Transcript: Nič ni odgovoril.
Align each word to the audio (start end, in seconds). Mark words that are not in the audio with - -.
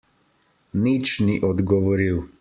Nič 0.85 1.11
ni 1.27 1.35
odgovoril. 1.53 2.23